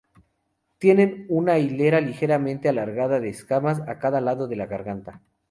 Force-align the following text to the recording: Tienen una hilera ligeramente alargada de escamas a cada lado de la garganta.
Tienen 0.79 1.27
una 1.29 1.59
hilera 1.59 2.01
ligeramente 2.01 2.67
alargada 2.67 3.19
de 3.19 3.29
escamas 3.29 3.81
a 3.87 3.99
cada 3.99 4.19
lado 4.19 4.47
de 4.47 4.55
la 4.55 4.65
garganta. 4.65 5.21